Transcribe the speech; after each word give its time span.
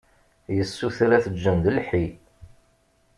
Yessuter 0.55 1.09
ad 1.17 1.21
t-ǧǧen 1.23 1.57
d 1.63 1.67
lḥi. 1.77 2.05